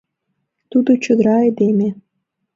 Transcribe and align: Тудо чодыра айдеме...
Тудо 0.71 0.91
чодыра 1.03 1.35
айдеме... 1.43 1.89